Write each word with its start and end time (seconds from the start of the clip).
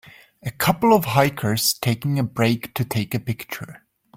A 0.41 0.49
couple 0.49 0.95
of 0.95 1.05
hikers 1.05 1.75
taking 1.75 2.17
a 2.17 2.23
break 2.23 2.73
to 2.73 2.83
take 2.83 3.13
a 3.13 3.19
picture. 3.19 3.85